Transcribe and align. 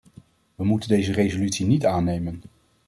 We 0.55 0.63
moeten 0.65 0.89
deze 0.89 1.11
resolutie 1.11 1.65
niet 1.65 1.85
aannemen. 1.85 2.41